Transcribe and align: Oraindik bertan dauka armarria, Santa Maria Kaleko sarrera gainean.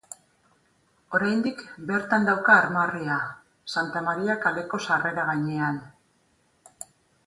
Oraindik 1.17 1.61
bertan 1.91 2.25
dauka 2.29 2.57
armarria, 2.63 3.21
Santa 3.77 4.05
Maria 4.09 4.41
Kaleko 4.49 4.85
sarrera 4.91 5.31
gainean. 5.33 5.83